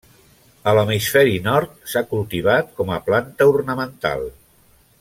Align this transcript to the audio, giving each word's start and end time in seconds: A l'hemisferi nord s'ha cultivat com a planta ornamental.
A 0.69 0.71
l'hemisferi 0.77 1.35
nord 1.47 1.75
s'ha 1.93 2.03
cultivat 2.13 2.73
com 2.81 2.91
a 2.97 3.01
planta 3.11 3.49
ornamental. 3.53 4.27